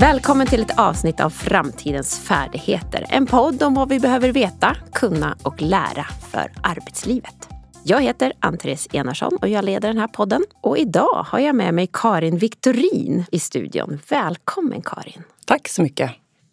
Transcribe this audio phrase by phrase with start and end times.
[0.00, 3.06] Välkommen till ett avsnitt av Framtidens färdigheter.
[3.08, 7.48] En podd om vad vi behöver veta, kunna och lära för arbetslivet.
[7.84, 10.44] Jag heter Ann-Therese Enarsson och jag leder den här podden.
[10.60, 13.98] Och idag har jag med mig Karin Viktorin i studion.
[14.08, 15.22] Välkommen Karin!
[15.46, 16.10] Tack så mycket!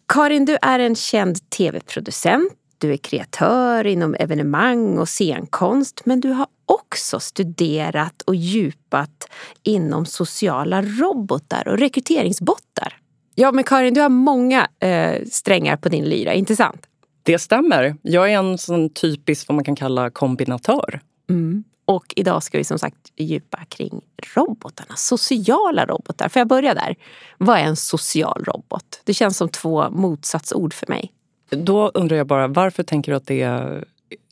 [0.08, 2.52] Karin, du är en känd tv-producent.
[2.78, 9.28] Du är kreatör inom evenemang och scenkonst men du har också studerat och djupat
[9.62, 12.94] inom sociala robotar och rekryteringsbottar.
[13.40, 16.86] Ja, men Karin, du har många eh, strängar på din lyra, inte sant?
[17.22, 17.96] Det stämmer.
[18.02, 21.00] Jag är en sån typisk vad man kan kalla kombinatör.
[21.30, 21.64] Mm.
[21.84, 24.00] Och idag ska vi som sagt djupa kring
[24.34, 26.28] robotarna, sociala robotar.
[26.28, 26.96] Får jag börja där?
[27.38, 29.00] Vad är en social robot?
[29.04, 31.12] Det känns som två motsatsord för mig.
[31.50, 33.42] Då undrar jag bara, varför tänker du att det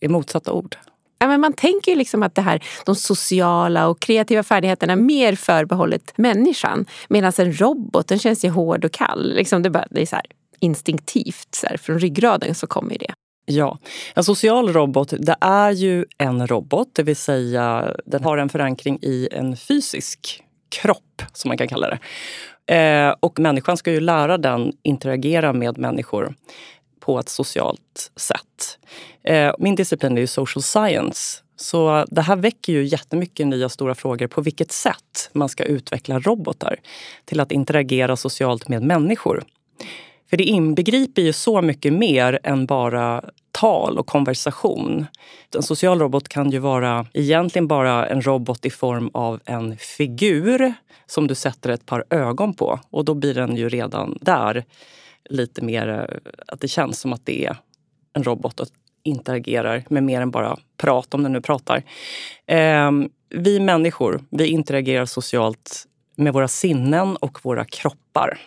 [0.01, 0.77] är motsatta ord?
[1.19, 4.97] Ja, men man tänker ju liksom att det här, de sociala och kreativa färdigheterna är
[4.97, 6.87] mer förbehållet människan.
[7.09, 9.35] Medan en robot den känns ju hård och kall.
[9.35, 10.27] Liksom det, bara, det är så här,
[10.61, 13.13] instinktivt, så här, från ryggraden så kommer det.
[13.49, 13.79] Ja,
[14.15, 18.99] en social robot det är ju en robot, det vill säga den har en förankring
[19.03, 21.99] i en fysisk kropp, som man kan kalla det.
[22.75, 26.35] Eh, och människan ska ju lära den interagera med människor
[27.07, 28.79] på ett socialt sätt.
[29.23, 31.43] Eh, min disciplin är ju social science.
[31.57, 36.19] Så det här väcker ju jättemycket nya stora frågor på vilket sätt man ska utveckla
[36.19, 36.77] robotar
[37.25, 39.45] till att interagera socialt med människor.
[40.31, 45.07] För det inbegriper ju så mycket mer än bara tal och konversation.
[45.55, 50.75] En social robot kan ju vara egentligen bara en robot i form av en figur
[51.07, 54.65] som du sätter ett par ögon på och då blir den ju redan där
[55.31, 57.57] lite mer eh, att det känns som att det är
[58.13, 58.69] en robot och
[59.03, 61.83] interagerar med mer än bara prat, om den nu pratar.
[62.47, 62.91] Eh,
[63.31, 68.39] vi människor, vi interagerar socialt med våra sinnen och våra kroppar.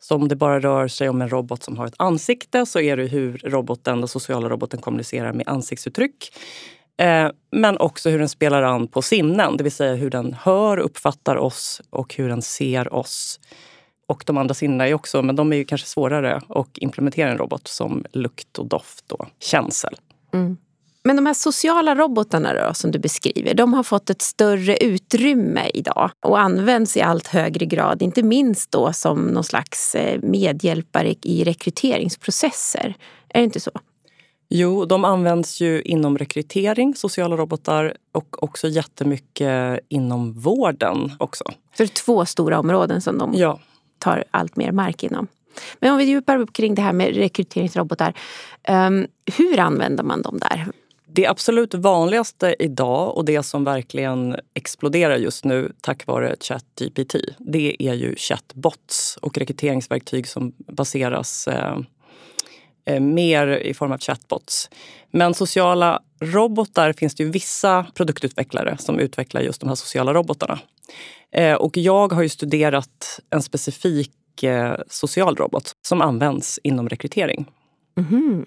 [0.00, 2.96] Så om det bara rör sig om en robot som har ett ansikte så är
[2.96, 6.32] det hur roboten, den sociala roboten kommunicerar med ansiktsuttryck.
[7.00, 10.78] Eh, men också hur den spelar an på sinnen, det vill säga hur den hör,
[10.78, 13.40] uppfattar oss och hur den ser oss.
[14.08, 17.32] Och de andra sinnena är också, men de är ju kanske svårare att implementera i
[17.32, 19.94] en robot som lukt och doft och känsel.
[20.32, 20.56] Mm.
[21.04, 25.70] Men de här sociala robotarna då, som du beskriver, de har fått ett större utrymme
[25.74, 31.14] idag och används i allt högre grad, inte minst då som någon slags eh, medhjälpare
[31.22, 32.94] i rekryteringsprocesser.
[33.28, 33.70] Är det inte så?
[34.48, 41.44] Jo, de används ju inom rekrytering, sociala robotar och också jättemycket inom vården också.
[41.44, 43.58] Så det är två stora områden som de ja
[43.98, 45.26] tar allt mer mark inom.
[45.80, 48.14] Men om vi djupar upp kring det här med rekryteringsrobotar.
[48.68, 50.66] Um, hur använder man dem där?
[51.06, 57.76] Det absolut vanligaste idag och det som verkligen exploderar just nu tack vare ChatGPT, det
[57.78, 61.78] är ju chatbots och rekryteringsverktyg som baseras eh,
[62.84, 64.70] eh, mer i form av chatbots.
[65.10, 70.58] Men sociala robotar finns det ju vissa produktutvecklare som utvecklar just de här sociala robotarna.
[71.32, 77.46] Eh, och jag har ju studerat en specifik eh, social robot som används inom rekrytering.
[77.96, 78.46] Mm.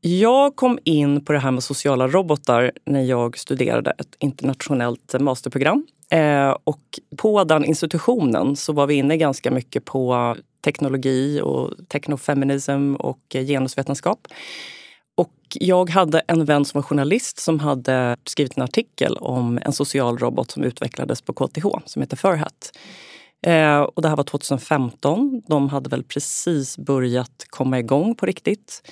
[0.00, 5.86] Jag kom in på det här med sociala robotar när jag studerade ett internationellt masterprogram.
[6.10, 12.94] Eh, och på den institutionen så var vi inne ganska mycket på teknologi och technofeminism
[12.94, 14.28] och genusvetenskap.
[15.18, 19.72] Och jag hade en vän som var journalist som hade skrivit en artikel om en
[19.72, 22.78] social robot som utvecklades på KTH som heter Furhat.
[23.46, 25.42] Eh, och det här var 2015.
[25.48, 28.90] De hade väl precis börjat komma igång på riktigt.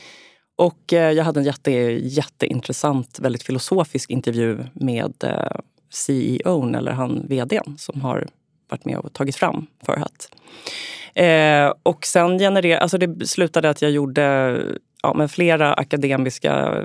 [0.57, 5.61] Och eh, jag hade en jätte, jätteintressant, väldigt filosofisk intervju med eh,
[5.91, 8.27] CEO, eller han vdn, som har
[8.69, 10.29] varit med och tagit fram Furhat.
[11.15, 14.59] Eh, och sen genererade, alltså det slutade att jag gjorde
[15.07, 16.85] ja, med flera akademiska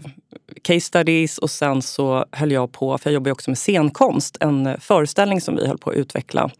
[0.61, 4.79] case studies och sen så höll jag på, för jag jobbar också med scenkonst, en
[4.79, 6.51] föreställning som vi höll på att utveckla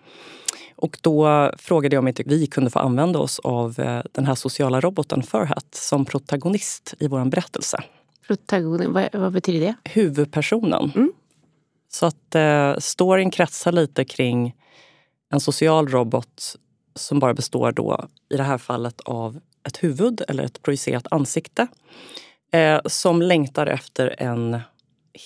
[0.81, 4.35] och då frågade jag om inte vi kunde få använda oss av eh, den här
[4.35, 7.77] sociala roboten Furhat som protagonist i vår berättelse.
[8.27, 9.75] Protagonist, vad, vad, betyder det?
[9.89, 10.91] Huvudpersonen.
[10.95, 11.11] Mm.
[11.89, 14.55] Så att eh, storyn kretsar lite kring
[15.33, 16.55] en social robot
[16.95, 21.67] som bara består då, i det här fallet av ett huvud eller ett projicerat ansikte
[22.53, 24.59] eh, som längtar efter en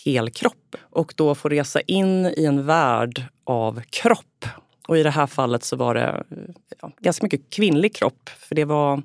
[0.06, 4.46] hel kropp och då får resa in i en värld av kropp
[4.88, 6.38] och i det här fallet så var det eh,
[6.82, 8.30] ja, ganska mycket kvinnlig kropp.
[8.30, 9.02] För det var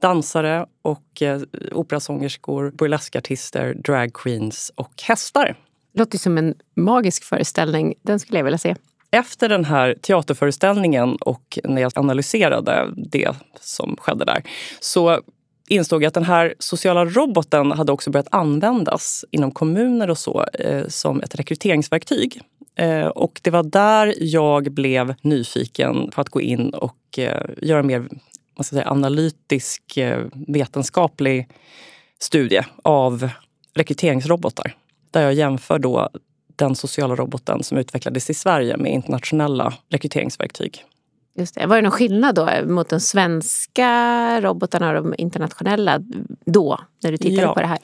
[0.00, 1.40] dansare och eh,
[1.72, 5.56] operasångerskor, burleskartister, dragqueens och hästar.
[5.92, 7.94] Det låter som en magisk föreställning.
[8.02, 8.76] Den skulle jag vilja se
[9.12, 14.42] efter den här teaterföreställningen och när jag analyserade det som skedde där
[14.80, 15.20] så
[15.68, 20.44] insåg jag att den här sociala roboten hade också börjat användas inom kommuner och så
[20.44, 22.40] eh, som ett rekryteringsverktyg.
[22.74, 27.82] Eh, och det var där jag blev nyfiken på att gå in och eh, göra
[27.82, 28.08] mer
[28.56, 31.48] man ska säga, analytisk eh, vetenskaplig
[32.18, 33.28] studie av
[33.74, 34.74] rekryteringsrobotar.
[35.10, 36.10] Där jag jämför då
[36.56, 40.84] den sociala roboten som utvecklades i Sverige med internationella rekryteringsverktyg.
[41.34, 41.66] Just det.
[41.66, 45.98] Var det någon skillnad då mot de svenska robotarna och de internationella
[46.44, 47.54] då, när du tittade ja.
[47.54, 47.78] på det här?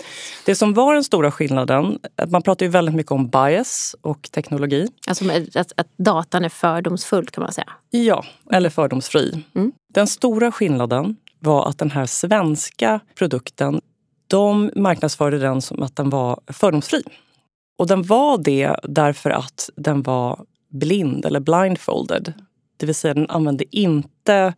[0.47, 1.99] Det som var den stora skillnaden,
[2.29, 4.89] man pratar ju väldigt mycket om bias och teknologi.
[5.07, 5.25] Alltså
[5.55, 7.73] att, att datan är fördomsfull kan man säga?
[7.91, 9.45] Ja, eller fördomsfri.
[9.55, 9.73] Mm.
[9.95, 13.81] Den stora skillnaden var att den här svenska produkten,
[14.27, 17.03] de marknadsförde den som att den var fördomsfri.
[17.79, 22.33] Och den var det därför att den var blind eller blindfolded.
[22.77, 24.55] Det vill säga den använde inte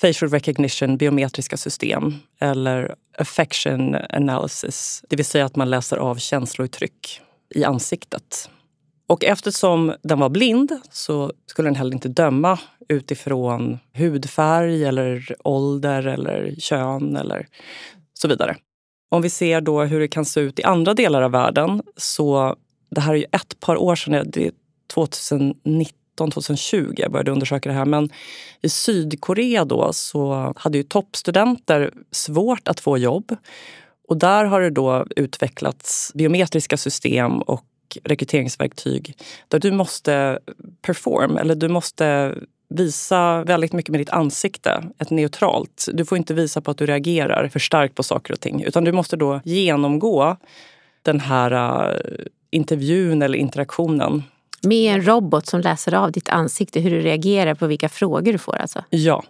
[0.00, 5.02] facial recognition, biometriska system eller affection analysis.
[5.08, 7.20] Det vill säga att man läser av känslouttryck
[7.54, 8.50] i ansiktet.
[9.06, 16.06] Och eftersom den var blind så skulle den heller inte döma utifrån hudfärg eller ålder
[16.06, 17.46] eller kön eller
[18.14, 18.56] så vidare.
[19.08, 22.56] Om vi ser då hur det kan se ut i andra delar av världen så
[22.90, 24.52] det här är ju ett par år sedan, det är
[24.94, 27.84] 2019 2020 jag började undersöka det här.
[27.84, 28.10] Men
[28.62, 33.36] i Sydkorea då så hade ju toppstudenter svårt att få jobb.
[34.08, 37.64] Och där har det då utvecklats biometriska system och
[38.04, 39.14] rekryteringsverktyg
[39.48, 40.38] där du måste
[40.82, 42.34] perform, eller du måste
[42.68, 45.88] visa väldigt mycket med ditt ansikte, ett neutralt.
[45.92, 48.84] Du får inte visa på att du reagerar för starkt på saker och ting utan
[48.84, 50.36] du måste då genomgå
[51.02, 54.22] den här uh, intervjun eller interaktionen
[54.62, 58.38] med en robot som läser av ditt ansikte hur du reagerar på vilka frågor du
[58.38, 58.56] får?
[58.56, 58.84] Alltså.
[58.90, 59.24] Ja.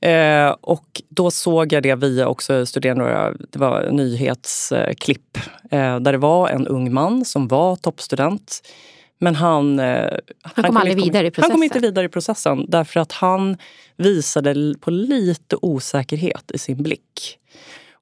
[0.00, 5.38] Eh, och då såg jag det via också studera några det var nyhetsklipp
[5.70, 8.62] eh, där det var en ung man som var toppstudent.
[9.18, 9.84] Men han, eh,
[10.42, 11.50] han, han kom aldrig vidare i processen?
[11.50, 13.56] Han kom inte vidare i processen därför att han
[13.96, 17.38] visade på lite osäkerhet i sin blick.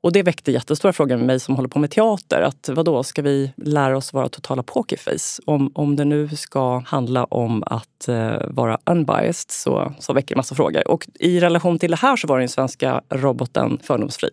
[0.02, 2.42] Och det väckte jättestora frågor med mig som håller på med teater.
[2.42, 5.42] Att vadå, ska vi lära oss vara totala pokerface?
[5.46, 10.38] Om, om det nu ska handla om att uh, vara unbiased så, så väcker det
[10.38, 10.88] massa frågor.
[10.88, 14.28] Och i relation till det här så var den svenska roboten fördomsfri.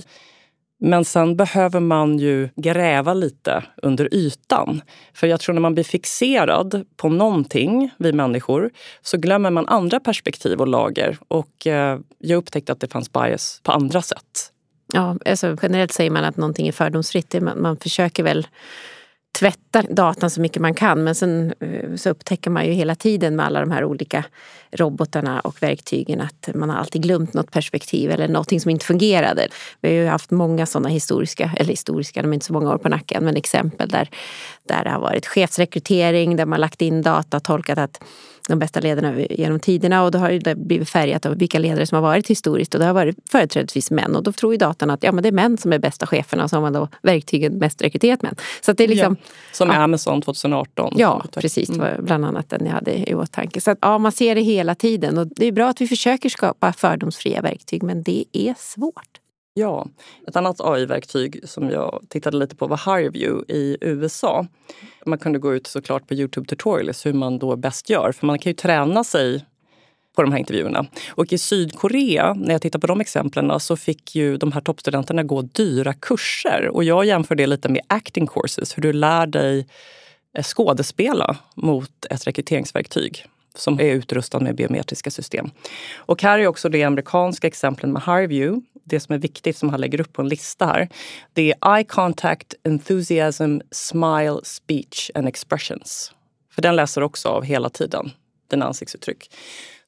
[0.80, 4.81] Men sen behöver man ju gräva lite under ytan.
[5.14, 8.70] För jag tror när man blir fixerad på någonting, vi människor,
[9.02, 11.18] så glömmer man andra perspektiv och lager.
[11.28, 14.52] Och eh, jag upptäckte att det fanns bias på andra sätt.
[14.94, 17.42] Ja, alltså generellt säger man att någonting är fördomsfritt.
[17.42, 18.48] Man, man försöker väl
[19.31, 23.36] tvätta datan så mycket man kan men sen eh, så upptäcker man ju hela tiden
[23.36, 24.24] med alla de här olika
[24.72, 29.48] robotarna och verktygen att man har alltid glömt något perspektiv eller någonting som inte fungerade.
[29.81, 32.78] Vi har ju haft många sådana historiska, eller historiska, de är inte så många år
[32.78, 34.10] på nacken, men exempel där,
[34.64, 38.04] där det har varit chefsrekrytering, där man lagt in data, och tolkat att
[38.50, 41.96] de bästa ledarna genom tiderna och då har det blivit färgat av vilka ledare som
[41.96, 45.04] har varit historiskt och det har varit företrädesvis män och då tror ju datan att
[45.04, 47.57] ja, men det är män som är bästa cheferna och så har man då verktygen
[47.57, 48.36] mest rekryterat män.
[48.62, 50.94] Så det är liksom, ja, som ja, Amazon 2018.
[50.98, 51.69] Ja, precis.
[51.69, 52.06] Det var mm.
[52.06, 53.62] bland annat den jag hade i åtanke.
[53.62, 56.29] Så att, ja, man ser det hela tiden och det är bra att vi försöker
[56.29, 59.20] skapa fördomsfria verktyg men det är svårt.
[59.60, 59.88] Ja,
[60.28, 64.46] ett annat AI-verktyg som jag tittade lite på var Hireview i USA.
[65.06, 68.39] Man kunde gå ut såklart på Youtube tutorials hur man då bäst gör, för man
[68.39, 69.46] kan ju träna sig
[70.16, 70.86] på de här intervjuerna.
[71.10, 75.24] Och i Sydkorea, när jag tittar på de exemplen, så fick ju de här toppstudenterna
[75.24, 76.68] gå dyra kurser.
[76.68, 79.68] Och jag jämför det lite med acting courses, hur du lär dig
[80.38, 83.25] eh, skådespela mot ett rekryteringsverktyg
[83.56, 85.51] som är utrustad med biometriska system.
[85.96, 88.62] Och här är också det amerikanska exemplet med Hireview.
[88.84, 90.89] Det som är viktigt som han lägger upp på en lista här.
[91.34, 96.13] Det är eye contact, enthusiasm, smile, speech and expressions.
[96.51, 98.12] För den läser också av hela tiden,
[98.50, 99.32] dina ansiktsuttryck.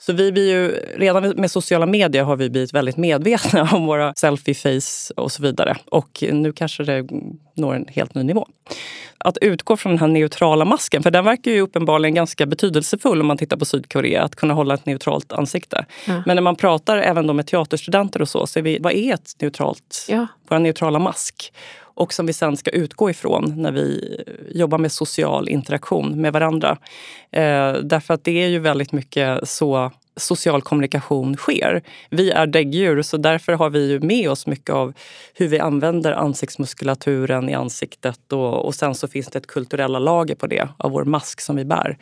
[0.01, 4.13] Så vi blir ju, redan med sociala medier har vi blivit väldigt medvetna om våra
[4.13, 5.77] selfie-face och så vidare.
[5.85, 7.07] Och nu kanske det
[7.55, 8.47] når en helt ny nivå.
[9.17, 13.27] Att utgå från den här neutrala masken, för den verkar ju uppenbarligen ganska betydelsefull om
[13.27, 15.85] man tittar på Sydkorea, att kunna hålla ett neutralt ansikte.
[16.07, 16.23] Ja.
[16.25, 19.13] Men när man pratar även då med teaterstudenter och så, så är vi, vad är
[19.13, 20.27] ett neutralt, ja.
[20.49, 21.53] vår neutrala mask?
[21.93, 24.17] Och som vi sen ska utgå ifrån när vi
[24.51, 26.77] jobbar med social interaktion med varandra.
[27.31, 31.81] Eh, därför att det är ju väldigt mycket så social kommunikation sker.
[32.09, 34.93] Vi är däggdjur så därför har vi ju med oss mycket av
[35.33, 40.35] hur vi använder ansiktsmuskulaturen i ansiktet och, och sen så finns det ett kulturella lager
[40.35, 41.97] på det av vår mask som vi bär.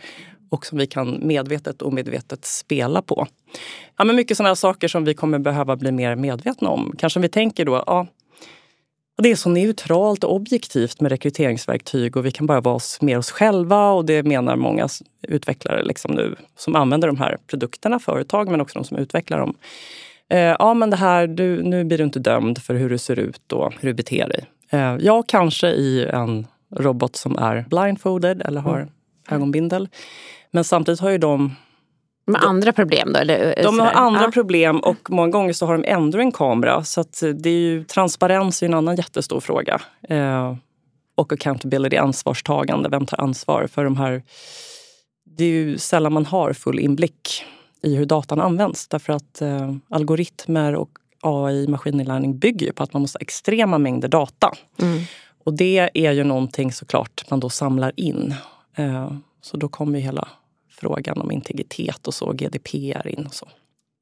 [0.49, 3.27] och som vi kan medvetet och omedvetet spela på.
[3.97, 6.95] Ja, men mycket sådana saker som vi kommer behöva bli mer medvetna om.
[6.97, 8.07] Kanske om vi tänker då, ja,
[9.23, 13.17] det är så neutralt och objektivt med rekryteringsverktyg och vi kan bara vara oss, mer
[13.17, 14.87] oss själva och det menar många
[15.21, 19.55] utvecklare liksom nu som använder de här produkterna, företag men också de som utvecklar dem.
[20.29, 23.19] Eh, ja men det här, du, nu blir du inte dömd för hur du ser
[23.19, 24.45] ut och hur du beter dig.
[24.69, 28.89] Eh, ja, kanske i en robot som är blindfolded eller har mm.
[29.29, 29.87] ögonbindel.
[30.51, 31.55] Men samtidigt har ju de
[32.33, 33.19] de har andra problem då?
[33.19, 34.31] Eller, de har andra ja.
[34.31, 36.83] problem och många gånger så har de ändå en kamera.
[36.83, 39.81] Så att det är ju, transparens är en annan jättestor fråga.
[40.09, 40.55] Eh,
[41.15, 42.89] och accountability, ansvarstagande.
[42.89, 44.23] Vem tar ansvar för de här...
[45.25, 47.45] Det är ju sällan man har full inblick
[47.81, 48.87] i hur datan används.
[48.87, 50.89] Därför att eh, algoritmer och
[51.21, 54.51] AI, maskininlärning, bygger ju på att man måste ha extrema mängder data.
[54.81, 55.01] Mm.
[55.43, 58.33] Och det är ju någonting såklart man då samlar in.
[58.75, 60.27] Eh, så då kommer hela
[60.81, 63.47] frågan om integritet och så, GDPR in och så.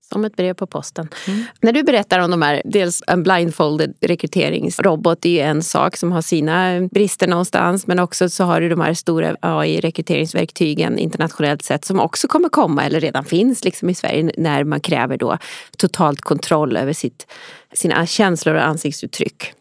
[0.09, 1.09] Som ett brev på posten.
[1.27, 1.43] Mm.
[1.61, 6.11] När du berättar om de här, dels en blindfolded rekryteringsrobot, är ju en sak som
[6.11, 7.87] har sina brister någonstans.
[7.87, 12.83] Men också så har du de här stora AI-rekryteringsverktygen internationellt sett som också kommer komma
[12.85, 15.37] eller redan finns liksom i Sverige när man kräver då
[15.77, 17.27] totalt kontroll över sitt,
[17.73, 19.53] sina känslor och ansiktsuttryck.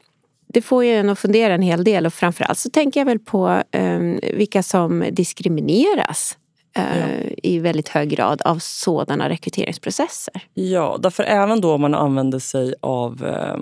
[0.48, 3.18] Det får ju en att fundera en hel del och framförallt så tänker jag väl
[3.18, 6.36] på um, vilka som diskrimineras
[6.76, 7.30] ja.
[7.42, 10.42] i väldigt hög grad av sådana rekryteringsprocesser.
[10.54, 13.56] Ja, därför även då man använder sig av eh,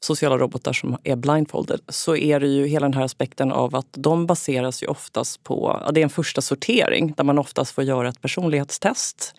[0.00, 3.88] sociala robotar som är blindfolded så är det ju hela den här aspekten av att
[3.92, 7.84] de baseras ju oftast på, ja, det är en första sortering där man oftast får
[7.84, 9.34] göra ett personlighetstest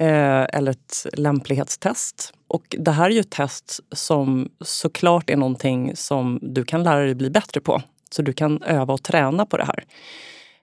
[0.00, 2.32] eh, eller ett lämplighetstest.
[2.48, 7.04] Och det här är ju ett test som såklart är någonting som du kan lära
[7.04, 7.82] dig bli bättre på.
[8.10, 9.84] Så du kan öva och träna på det här.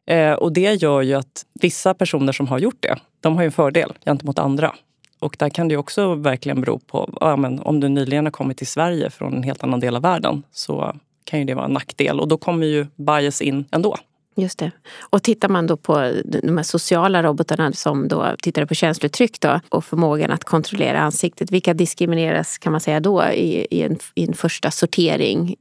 [0.09, 3.45] Eh, och det gör ju att vissa personer som har gjort det, de har ju
[3.45, 4.75] en fördel gentemot andra.
[5.19, 8.57] Och där kan det också verkligen bero på, ja, men om du nyligen har kommit
[8.57, 11.71] till Sverige från en helt annan del av världen så kan ju det vara en
[11.71, 13.97] nackdel och då kommer ju bias in ändå.
[14.35, 14.71] Just det.
[14.99, 19.59] Och tittar man då på de här sociala robotarna som då tittar på känslouttryck då,
[19.69, 24.27] och förmågan att kontrollera ansiktet, vilka diskrimineras kan man säga då i, i, en, i
[24.27, 25.55] en första sortering?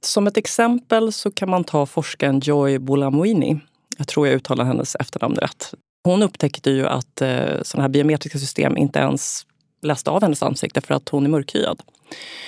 [0.00, 3.60] Som ett exempel så kan man ta forskaren Joy Bulamwini
[3.98, 5.74] jag tror jag uttalar hennes efternamn rätt.
[6.04, 9.46] Hon upptäckte ju att eh, sådana här biometriska system inte ens
[9.82, 11.82] läste av hennes ansikte för att hon är mörkhyad.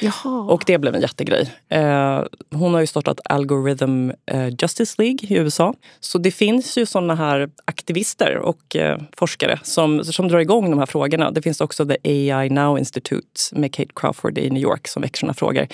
[0.00, 0.42] Jaha.
[0.42, 1.54] Och det blev en jättegrej.
[1.68, 5.74] Eh, hon har ju startat Algorithm eh, Justice League i USA.
[6.00, 10.78] Så det finns ju såna här aktivister och eh, forskare som, som drar igång de
[10.78, 11.30] här frågorna.
[11.30, 15.18] Det finns också The AI Now Institute med Kate Crawford i New York som väcker
[15.18, 15.68] såna frågor.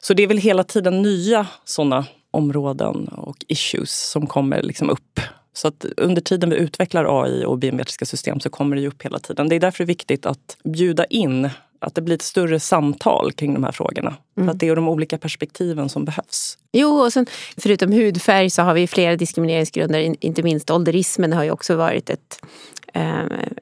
[0.00, 2.04] Så det är väl hela tiden nya såna
[2.36, 5.20] områden och issues som kommer liksom upp.
[5.52, 9.18] Så att under tiden vi utvecklar AI och biometriska system så kommer det upp hela
[9.18, 9.48] tiden.
[9.48, 13.64] Det är därför viktigt att bjuda in, att det blir ett större samtal kring de
[13.64, 14.16] här frågorna.
[14.36, 14.46] Mm.
[14.46, 16.58] För att det är de olika perspektiven som behövs.
[16.72, 17.26] Jo, och sen,
[17.56, 20.16] förutom hudfärg så har vi flera diskrimineringsgrunder.
[20.24, 22.40] Inte minst ålderismen har ju också varit ett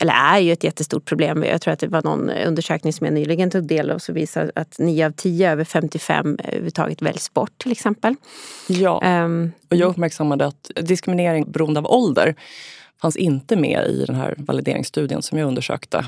[0.00, 1.42] eller är ju ett jättestort problem.
[1.42, 4.52] Jag tror att det var någon undersökning som jag nyligen tog del av som visar
[4.54, 8.14] att 9 av 10 över 55 överhuvudtaget väljs bort till exempel.
[8.68, 12.34] Ja, um, och jag uppmärksammade att diskriminering beroende av ålder
[13.02, 16.04] fanns inte med i den här valideringsstudien som jag undersökte.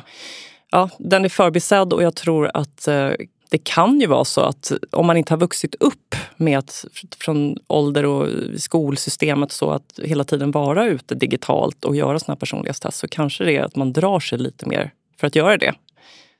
[0.70, 3.10] Ja, den är förbisedd och jag tror att eh,
[3.50, 6.84] det kan ju vara så att om man inte har vuxit upp med att
[7.20, 8.28] från ålder och
[8.60, 13.44] skolsystemet så att hela tiden vara ute digitalt och göra såna här personlighetstest så kanske
[13.44, 15.74] det är att man drar sig lite mer för att göra det.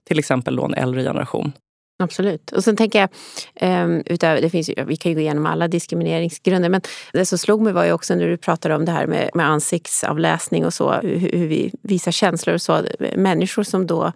[0.08, 1.52] Till exempel då en äldre generation.
[1.98, 2.52] Absolut.
[2.52, 3.08] Och sen tänker jag,
[3.54, 6.80] ehm, um, utöver, det finns, vi kan ju gå igenom alla diskrimineringsgrunder men
[7.12, 9.46] det som slog mig var ju också när du pratade om det här med, med
[9.46, 12.80] ansiktsavläsning och så, hur, hur vi visar känslor och så.
[13.16, 14.12] Människor som då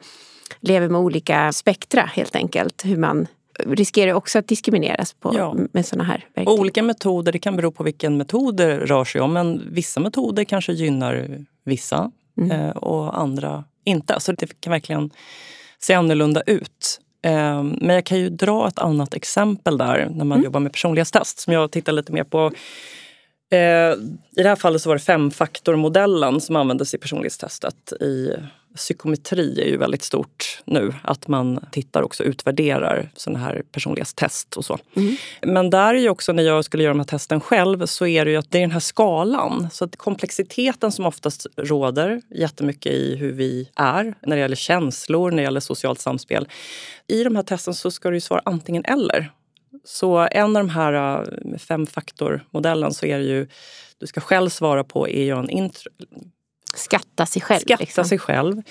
[0.60, 2.84] lever med olika spektra helt enkelt.
[2.84, 3.26] Hur man
[3.66, 5.56] riskerar också att diskrimineras på, ja.
[5.72, 6.48] med såna här verktyg.
[6.60, 9.32] Olika metoder, det kan bero på vilken metod det rör sig om.
[9.32, 12.50] Men vissa metoder kanske gynnar vissa mm.
[12.50, 14.20] Eh, och andra inte.
[14.20, 15.10] Så det kan verkligen
[15.78, 17.00] se annorlunda ut.
[17.22, 20.44] Eh, men jag kan ju dra ett annat exempel där när man mm.
[20.44, 22.52] jobbar med personlighetstest som jag tittar lite mer på.
[23.52, 23.58] Eh,
[24.36, 28.32] I det här fallet så var det femfaktormodellen som användes i personlighetstestet i
[28.76, 30.94] psykometri är ju väldigt stort nu.
[31.02, 34.78] Att man tittar och utvärderar såna här personlighetstest och så.
[34.96, 35.16] Mm.
[35.42, 38.24] Men där är ju också när jag skulle göra de här testen själv så är
[38.24, 39.68] det ju att det är den här skalan.
[39.72, 45.30] Så att komplexiteten som oftast råder jättemycket i hur vi är när det gäller känslor,
[45.30, 46.48] när det gäller socialt samspel.
[47.06, 49.32] I de här testen så ska du svara antingen eller.
[49.84, 53.48] Så en av de här äh, femfaktormodellen så är det ju,
[53.98, 55.90] du ska själv svara på, är jag en intro,
[56.74, 57.60] Skatta sig själv.
[57.60, 58.04] Skatta liksom.
[58.04, 58.62] sig själv.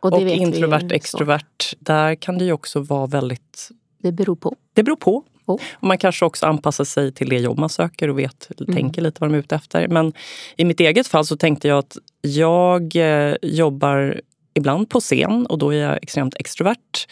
[0.00, 3.68] Och, Och, vi introvert, extrovert, där kan det ju också vara väldigt...
[4.02, 4.56] Det beror på.
[4.74, 5.24] Det beror på.
[5.46, 5.60] Oh.
[5.74, 8.74] Och man kanske också anpassar sig till det jobb man söker och vet, Mm.
[8.74, 9.88] tänker lite vad de är ute efter.
[9.88, 10.12] Men
[10.56, 14.20] i mitt eget fall så tänkte jag att jag eh, jobbar
[14.54, 17.06] ibland på scen och då är jag extremt extrovert.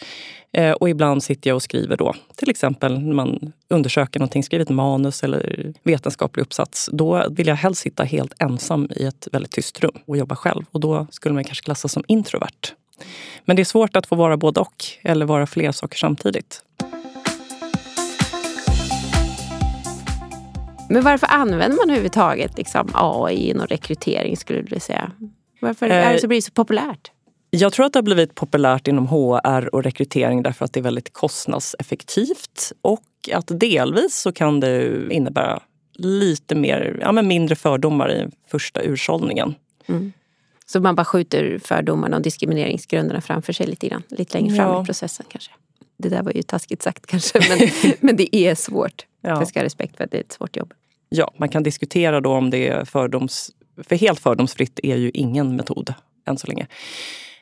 [0.53, 2.15] Eh, och ibland sitter jag och skriver då.
[2.35, 6.89] Till exempel när man undersöker någonting, skriver ett manus eller vetenskaplig uppsats.
[6.93, 10.65] Då vill jag helst sitta helt ensam i ett väldigt tyst rum och jobba själv.
[10.71, 12.73] Och då skulle man kanske klassas som introvert.
[13.45, 16.63] Men det är svårt att få vara både och eller vara fler saker samtidigt.
[20.89, 25.11] Men varför använder man överhuvudtaget liksom, AI inom rekrytering skulle du säga?
[25.61, 27.11] Varför Eh, är det så blir det så populärt?
[27.51, 30.81] Jag tror att det har blivit populärt inom HR och rekrytering därför att det är
[30.81, 33.03] väldigt kostnadseffektivt och
[33.33, 35.59] att delvis så kan det innebära
[35.93, 39.55] lite mer, ja, men mindre fördomar i första ursållningen.
[40.65, 44.03] Så man bara skjuter fördomarna och diskrimineringsgrunderna framför sig lite grann.
[44.09, 44.83] Lite längre fram Ja.
[44.83, 45.51] i processen kanske.
[45.97, 49.05] Det där var ju taskigt sagt kanske, men, men det är svårt.
[49.21, 49.29] Ja.
[49.29, 50.73] Jag ska ha respekt för att det är ett svårt jobb.
[51.09, 53.51] Ja, man kan diskutera då om det är fördoms...
[53.87, 55.93] För helt fördomsfritt är ju ingen metod
[56.27, 56.67] än så länge.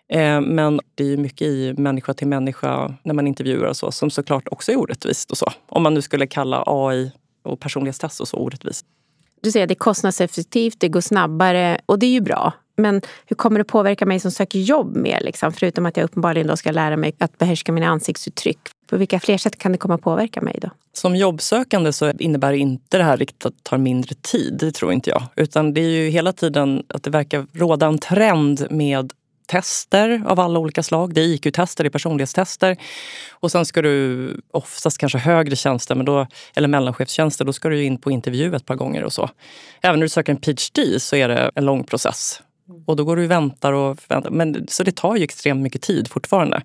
[0.10, 3.92] Eh, Men det är ju mycket i människa till människa när man intervjuar och så
[3.92, 5.52] som såklart också är orättvist och så.
[5.70, 7.12] Om man nu skulle kalla AI
[7.44, 8.86] och personlighetstest och så orättvist.
[9.42, 12.54] Du säger att det är kostnadseffektivt, det går snabbare och det är ju bra.
[12.78, 15.20] Men hur kommer det påverka mig som söker jobb mer?
[15.22, 15.54] Liksom?
[15.54, 18.60] Förutom att jag uppenbarligen då ska lära mig att behärska mina ansiktsuttryck.
[18.90, 20.70] På vilka fler sätt kan det komma påverka mig då?
[20.94, 24.94] Som jobbsökande så innebär inte det här riktigt att det tar mindre tid, det tror
[24.94, 25.24] inte jag.
[25.36, 29.14] Utan det är ju hela tiden att det verkar råda en trend med
[29.48, 31.13] tester av alla olika slag.
[31.13, 32.77] Det är IQ-tester, det är personlighetstester.
[33.32, 37.84] Och sen ska du oftast kanske högre tjänster, men då, eller mellanchefstjänster, då ska du
[37.84, 39.30] in på intervju ett par gånger och så.
[39.82, 42.42] Även när du söker en PhD så är det en lång process.
[42.86, 44.30] Och då går du och väntar och väntar.
[44.30, 46.62] Men, så det tar ju extremt mycket tid fortfarande.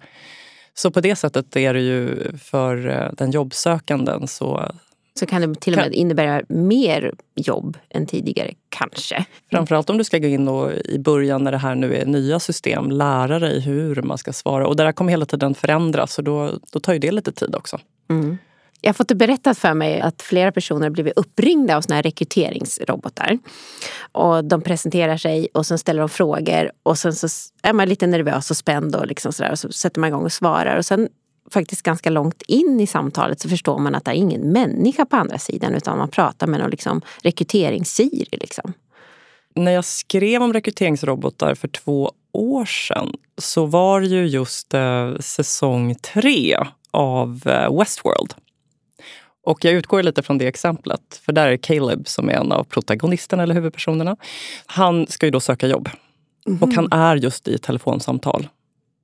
[0.74, 4.72] Så på det sättet är det ju för eh, den jobbsökanden så
[5.18, 9.24] så kan det till och med innebära mer jobb än tidigare, kanske.
[9.50, 12.40] Framförallt om du ska gå in och i början när det här nu är nya
[12.40, 14.66] system, lära dig hur man ska svara.
[14.66, 17.54] Och det där kommer hela tiden förändras och då, då tar ju det lite tid
[17.54, 17.78] också.
[18.80, 22.02] Jag har fått det berättat för mig att flera personer blivit uppringda av såna här
[22.02, 23.38] rekryteringsrobotar.
[24.12, 27.28] Och de presenterar sig och sen ställer de frågor och sen så
[27.62, 30.32] är man lite nervös och spänd och, liksom sådär, och så sätter man igång och
[30.32, 30.76] svarar.
[30.76, 31.08] Och sen
[31.52, 35.16] faktiskt ganska långt in i samtalet så förstår man att det är ingen människa på
[35.16, 38.36] andra sidan utan man pratar med någon liksom rekryterings-Siri.
[38.40, 38.72] Liksom.
[39.54, 45.16] När jag skrev om rekryteringsrobotar för två år sedan så var det ju just eh,
[45.20, 46.56] säsong tre
[46.90, 48.34] av eh, Westworld.
[49.44, 52.64] Och jag utgår lite från det exemplet, för där är Caleb som är en av
[52.64, 54.16] protagonisterna eller huvudpersonerna.
[54.66, 55.88] Han ska ju då söka jobb
[56.60, 58.48] och han är just i telefonsamtal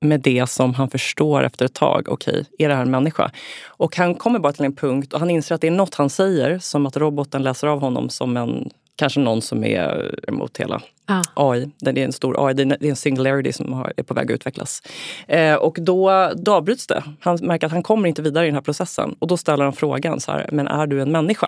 [0.01, 2.07] med det som han förstår efter ett tag.
[2.09, 3.31] Okej, är det här en människa?
[3.67, 6.09] Och han kommer bara till en punkt och han inser att det är något han
[6.09, 10.81] säger som att roboten läser av honom som en kanske någon som är emot hela
[11.07, 11.23] Ja.
[11.33, 11.69] AI.
[11.79, 14.35] Det är en stor AI, det är en singularity som har- är på väg att
[14.35, 14.81] utvecklas.
[15.27, 17.03] Eh, och då, då avbryts det.
[17.19, 19.15] Han märker att han kommer inte vidare i den här processen.
[19.19, 21.47] Och då ställer han frågan så här, men är du en människa?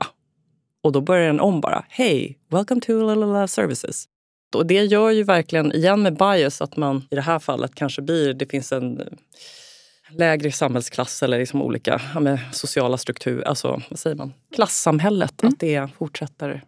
[0.84, 4.06] Och då börjar den om bara, hej, welcome to Lalala Services.
[4.56, 8.02] Och det gör ju verkligen, igen med bias, att man i det här fallet kanske
[8.02, 9.02] blir, det finns en
[10.18, 15.88] lägre samhällsklass eller liksom olika ja, sociala strukturer, alltså vad säger man, klassamhället, att det
[15.98, 16.64] fortsätter.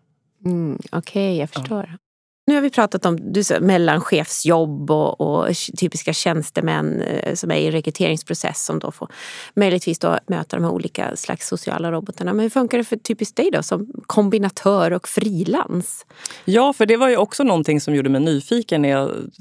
[0.46, 1.98] Mm, Okej, jag förstår.
[2.46, 7.56] Nu har vi pratat om du sa, mellanchefsjobb och, och typiska tjänstemän eh, som är
[7.56, 9.12] i en rekryteringsprocess som då får
[9.56, 12.34] möjligtvis då möta de här olika slags sociala robotarna.
[12.34, 16.06] Men hur funkar det för typiskt dig då som kombinatör och frilans?
[16.46, 18.84] Ja, för det var ju också någonting som gjorde mig nyfiken.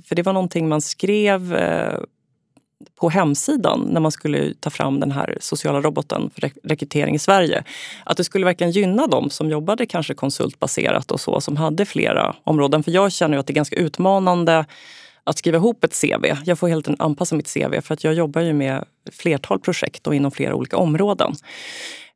[0.04, 1.98] För det var någonting man skrev eh,
[2.94, 7.64] på hemsidan när man skulle ta fram den här sociala roboten för rekrytering i Sverige.
[8.04, 12.36] Att det skulle verkligen gynna dem som jobbade kanske konsultbaserat och så, som hade flera
[12.44, 12.82] områden.
[12.82, 14.64] För jag känner ju att det är ganska utmanande
[15.24, 16.26] att skriva ihop ett CV.
[16.44, 20.06] Jag får helt enkelt anpassa mitt CV för att jag jobbar ju med flertal projekt
[20.06, 21.34] och inom flera olika områden.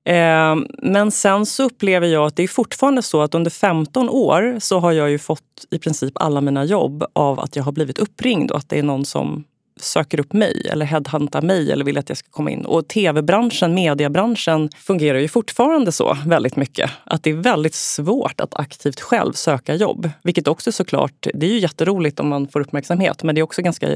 [0.04, 4.56] Ehm, men sen så upplever jag att det är fortfarande så att under 15 år
[4.60, 7.98] så har jag ju fått i princip alla mina jobb av att jag har blivit
[7.98, 9.44] uppringd och att det är någon som
[9.80, 12.64] söker upp mig eller headhuntar mig eller vill att jag ska komma in.
[12.64, 16.90] Och tv-branschen, mediebranschen fungerar ju fortfarande så väldigt mycket.
[17.04, 20.10] Att det är väldigt svårt att aktivt själv söka jobb.
[20.22, 23.62] Vilket också såklart, det är ju jätteroligt om man får uppmärksamhet men det är också
[23.62, 23.88] ganska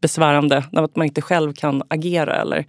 [0.00, 2.66] besvärande när man inte själv kan agera eller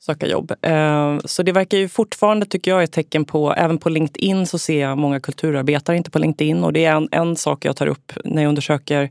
[0.00, 0.52] söka jobb.
[0.62, 4.58] Eh, så det verkar ju fortfarande, tycker jag, ett tecken på, även på LinkedIn så
[4.58, 7.86] ser jag många kulturarbetare inte på LinkedIn och det är en, en sak jag tar
[7.86, 9.10] upp när jag undersöker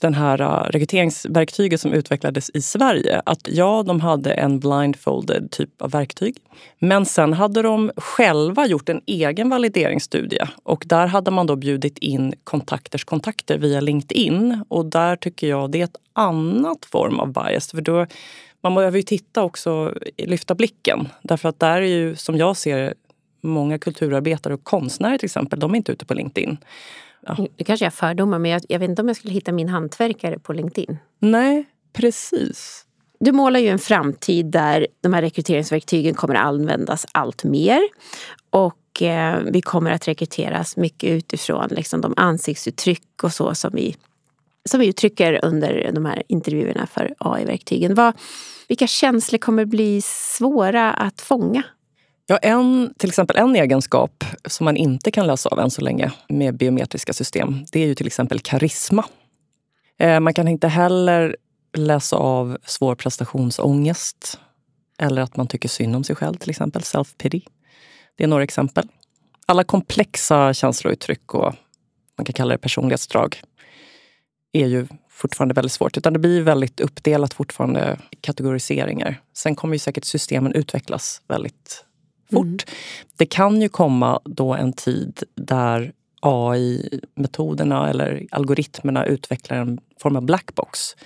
[0.00, 3.22] den här uh, rekryteringsverktyget som utvecklades i Sverige.
[3.26, 6.36] Att ja, de hade en blindfolded typ av verktyg.
[6.78, 11.98] Men sen hade de själva gjort en egen valideringsstudie och där hade man då bjudit
[11.98, 14.64] in kontakters kontakter via LinkedIn.
[14.68, 17.70] Och där tycker jag det är ett annat form av bias.
[17.70, 18.06] För då,
[18.62, 21.08] man behöver ju titta också, lyfta blicken.
[21.22, 22.94] Därför att där är ju, som jag ser
[23.40, 26.58] många kulturarbetare och konstnärer till exempel, de är inte ute på LinkedIn.
[27.28, 27.36] Ja.
[27.58, 29.68] Nu kanske jag har fördomar, men jag, jag vet inte om jag skulle hitta min
[29.68, 30.98] hantverkare på LinkedIn.
[31.18, 32.84] Nej, precis.
[33.20, 37.80] Du målar ju en framtid där de här rekryteringsverktygen kommer att användas allt mer.
[38.50, 43.96] Och eh, vi kommer att rekryteras mycket utifrån liksom, de ansiktsuttryck och så som vi,
[44.68, 48.12] som vi uttrycker under de här intervjuerna för AI-verktygen.
[48.68, 51.62] vilka känslor kommer bli svåra att fånga
[52.30, 56.12] Ja, en, till exempel en egenskap som man inte kan läsa av än så länge
[56.28, 59.04] med biometriska system, det är ju till exempel karisma.
[59.98, 61.36] Eh, man kan inte heller
[61.76, 64.38] läsa av svår prestationsångest
[64.98, 67.42] eller att man tycker synd om sig själv, till exempel self-pity.
[68.16, 68.88] Det är några exempel.
[69.46, 71.54] Alla komplexa känslouttryck och
[72.18, 73.42] man kan kalla det personlighetsdrag
[74.52, 75.96] är ju fortfarande väldigt svårt.
[75.96, 79.20] Utan det blir väldigt uppdelat fortfarande kategoriseringar.
[79.34, 81.84] Sen kommer ju säkert systemen utvecklas väldigt
[82.32, 82.46] fort.
[82.46, 82.58] Mm.
[83.16, 90.22] Det kan ju komma då en tid där AI-metoderna eller algoritmerna utvecklar en form av
[90.22, 90.96] blackbox.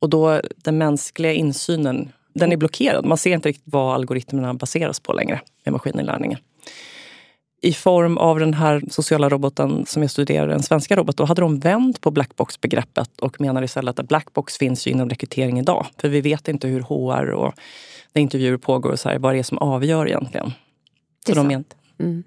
[0.00, 3.04] Och då den mänskliga insynen den är blockerad.
[3.06, 6.38] Man ser inte riktigt vad algoritmerna baseras på längre med maskininlärningen.
[7.60, 11.40] I form av den här sociala roboten som jag studerade, den svenska roboten, då hade
[11.40, 15.86] de vänt på blackbox-begreppet och menar istället att blackbox finns ju inom rekrytering idag.
[16.00, 17.54] För vi vet inte hur HR och
[18.12, 20.52] när intervjuer pågår och så här, vad det är som avgör egentligen.
[21.26, 21.64] Så de
[21.98, 22.24] mm.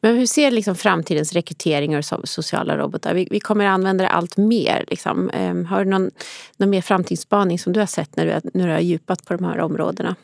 [0.00, 3.14] Men hur ser liksom framtidens rekryteringar av sociala robotar?
[3.14, 4.84] Vi, vi kommer att använda det allt mer.
[4.88, 5.30] Liksom.
[5.40, 6.10] Um, har du någon,
[6.56, 9.44] någon mer framtidsspaning som du har sett när du, när du har djupat på de
[9.44, 10.16] här områdena?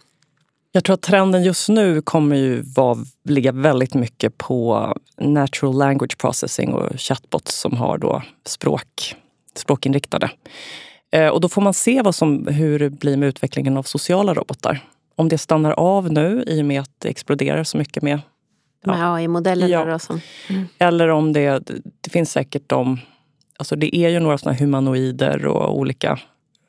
[0.73, 6.19] Jag tror att trenden just nu kommer ju vara, ligga väldigt mycket på natural language
[6.19, 9.15] processing och chatbots som har då språk,
[9.55, 10.31] språkinriktade.
[11.13, 14.35] Eh, och då får man se vad som, hur det blir med utvecklingen av sociala
[14.35, 14.85] robotar.
[15.15, 18.21] Om det stannar av nu i och med att det exploderar så mycket med
[18.87, 19.85] med AI-modellerna ja.
[19.85, 19.99] då?
[19.99, 20.69] Som, mm.
[20.79, 23.01] Eller om det, det finns säkert de...
[23.59, 26.19] Alltså det är ju några såna humanoider och olika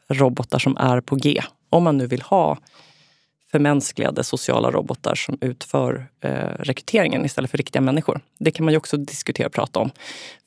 [0.09, 1.41] robotar som är på G.
[1.69, 2.57] Om man nu vill ha
[3.51, 8.21] förmänskligade sociala robotar som utför eh, rekryteringen istället för riktiga människor.
[8.39, 9.91] Det kan man ju också diskutera och prata om.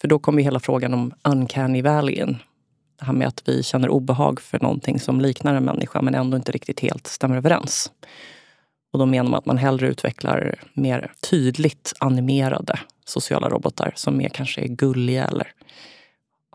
[0.01, 2.39] För då kommer hela frågan om uncanny valley in
[2.99, 6.37] det här med att vi känner obehag för någonting som liknar en människa men ändå
[6.37, 7.93] inte riktigt helt stämmer överens.
[8.93, 14.29] Och då menar man att man hellre utvecklar mer tydligt animerade sociala robotar som mer
[14.29, 15.53] kanske är gulliga eller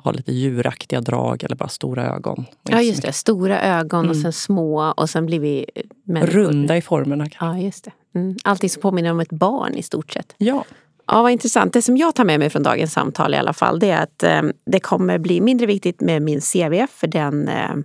[0.05, 2.45] har lite djuraktiga drag eller bara stora ögon.
[2.63, 4.09] Ja just det, stora ögon mm.
[4.09, 5.65] och sen små och sen blir vi
[6.03, 6.33] människor.
[6.33, 7.27] Runda i formerna.
[7.39, 7.91] Ja just det.
[8.19, 8.35] Mm.
[8.43, 10.35] Allting som påminner om ett barn i stort sett.
[10.37, 10.65] Ja.
[11.07, 11.73] Ja, vad intressant.
[11.73, 14.23] Det som jag tar med mig från dagens samtal i alla fall, det är att
[14.23, 17.75] eh, det kommer bli mindre viktigt med min CV, för den eh,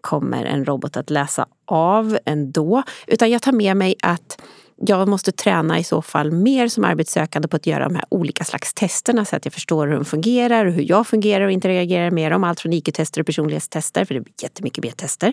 [0.00, 2.82] kommer en robot att läsa av ändå.
[3.06, 4.40] Utan jag tar med mig att
[4.76, 8.44] jag måste träna i så fall mer som arbetssökande på att göra de här olika
[8.44, 12.10] slags testerna så att jag förstår hur de fungerar och hur jag fungerar och interagerar
[12.10, 12.44] med dem.
[12.44, 15.32] Allt från IQ-tester och personlighetstester, för det blir jättemycket B-tester.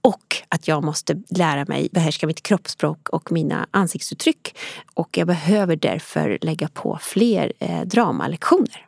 [0.00, 4.58] Och att jag måste lära mig behärska mitt kroppsspråk och mina ansiktsuttryck.
[4.94, 8.86] Och jag behöver därför lägga på fler eh, dramalektioner.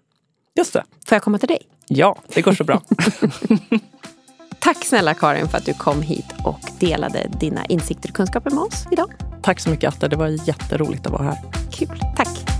[0.56, 0.84] Just det.
[1.06, 1.58] Får jag komma till dig?
[1.88, 2.82] Ja, det går så bra.
[4.58, 8.62] Tack snälla Karin för att du kom hit och delade dina insikter och kunskaper med
[8.62, 9.31] oss idag.
[9.42, 11.38] Tack så mycket Atta, det var jätteroligt att vara här.
[11.70, 12.51] Kul, tack.